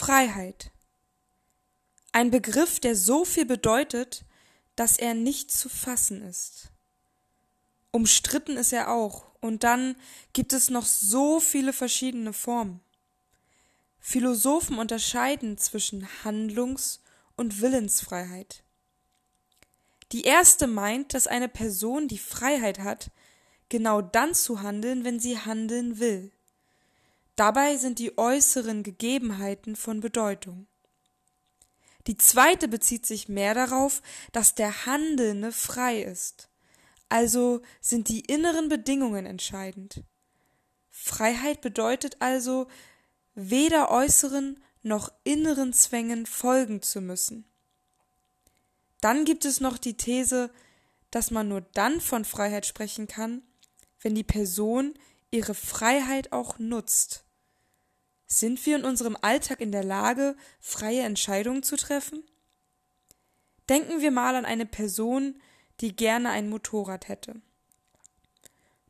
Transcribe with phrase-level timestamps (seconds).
[0.00, 0.70] Freiheit.
[2.12, 4.24] Ein Begriff, der so viel bedeutet,
[4.74, 6.70] dass er nicht zu fassen ist.
[7.90, 9.96] Umstritten ist er auch, und dann
[10.32, 12.80] gibt es noch so viele verschiedene Formen.
[13.98, 17.02] Philosophen unterscheiden zwischen Handlungs-
[17.36, 18.64] und Willensfreiheit.
[20.12, 23.10] Die erste meint, dass eine Person die Freiheit hat,
[23.68, 26.32] genau dann zu handeln, wenn sie handeln will.
[27.40, 30.66] Dabei sind die äußeren Gegebenheiten von Bedeutung.
[32.06, 36.50] Die zweite bezieht sich mehr darauf, dass der Handelnde frei ist.
[37.08, 40.04] Also sind die inneren Bedingungen entscheidend.
[40.90, 42.66] Freiheit bedeutet also,
[43.34, 47.46] weder äußeren noch inneren Zwängen folgen zu müssen.
[49.00, 50.50] Dann gibt es noch die These,
[51.10, 53.40] dass man nur dann von Freiheit sprechen kann,
[54.02, 54.92] wenn die Person
[55.30, 57.24] ihre Freiheit auch nutzt.
[58.32, 62.22] Sind wir in unserem Alltag in der Lage, freie Entscheidungen zu treffen?
[63.68, 65.42] Denken wir mal an eine Person,
[65.80, 67.40] die gerne ein Motorrad hätte.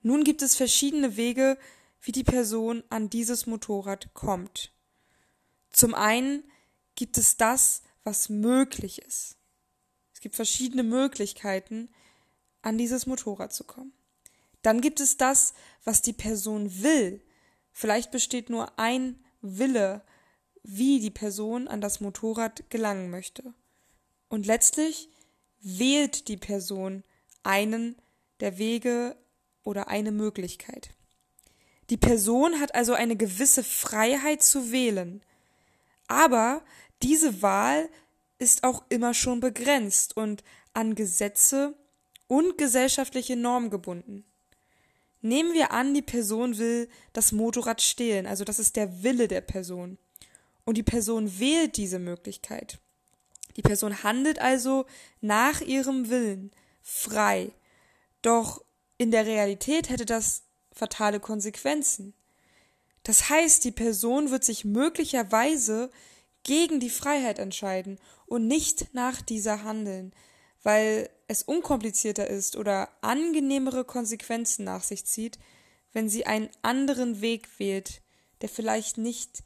[0.02, 1.56] Nun gibt es verschiedene Wege,
[2.02, 4.72] wie die Person an dieses Motorrad kommt.
[5.70, 6.44] Zum einen
[6.94, 9.36] gibt es das, was möglich ist.
[10.12, 11.88] Es gibt verschiedene Möglichkeiten,
[12.60, 13.94] an dieses Motorrad zu kommen.
[14.60, 17.22] Dann gibt es das, was die Person will.
[17.72, 20.02] Vielleicht besteht nur ein Wille,
[20.62, 23.54] wie die Person an das Motorrad gelangen möchte.
[24.28, 25.08] Und letztlich
[25.60, 27.02] wählt die Person
[27.42, 27.96] einen
[28.40, 29.16] der Wege
[29.62, 30.90] oder eine Möglichkeit.
[31.90, 35.22] Die Person hat also eine gewisse Freiheit zu wählen.
[36.06, 36.62] Aber
[37.02, 37.88] diese Wahl
[38.38, 41.74] ist auch immer schon begrenzt und an Gesetze
[42.26, 44.24] und gesellschaftliche Normen gebunden.
[45.22, 49.42] Nehmen wir an, die Person will das Motorrad stehlen, also das ist der Wille der
[49.42, 49.98] Person.
[50.64, 52.78] Und die Person wählt diese Möglichkeit.
[53.56, 54.86] Die Person handelt also
[55.20, 56.50] nach ihrem Willen,
[56.82, 57.52] frei.
[58.22, 58.64] Doch
[58.96, 60.42] in der Realität hätte das
[60.72, 62.14] fatale Konsequenzen.
[63.02, 65.90] Das heißt, die Person wird sich möglicherweise
[66.42, 70.12] gegen die Freiheit entscheiden und nicht nach dieser handeln,
[70.62, 75.38] weil es unkomplizierter ist oder angenehmere Konsequenzen nach sich zieht,
[75.92, 78.02] wenn sie einen anderen Weg wählt,
[78.40, 79.42] der vielleicht nicht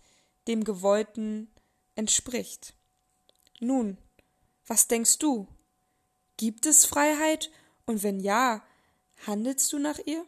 [0.47, 1.50] dem Gewollten
[1.94, 2.75] entspricht.
[3.60, 3.98] Nun,
[4.66, 5.47] was denkst du?
[6.36, 7.50] Gibt es Freiheit?
[7.86, 8.62] Und wenn ja,
[9.26, 10.25] handelst du nach ihr?